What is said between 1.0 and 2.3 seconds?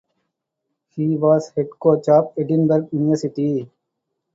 was Head Coach